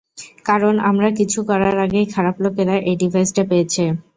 [0.45, 3.83] কারণ আমরা কিছু করার আগেই খারাপ লোকেরা এই ডিভাইসটা পেয়েছে।